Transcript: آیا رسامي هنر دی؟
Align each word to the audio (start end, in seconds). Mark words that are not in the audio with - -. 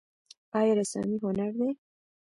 آیا 0.57 0.73
رسامي 0.79 1.17
هنر 1.23 1.51
دی؟ 1.59 1.69